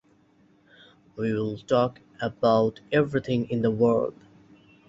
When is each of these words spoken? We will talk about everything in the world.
We 1.15 1.31
will 1.31 1.59
talk 1.59 1.99
about 2.19 2.79
everything 2.91 3.47
in 3.51 3.61
the 3.61 3.69
world. 3.69 4.15